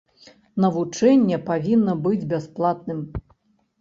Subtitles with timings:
[0.63, 2.99] Навучанне павінна быць бясплатным.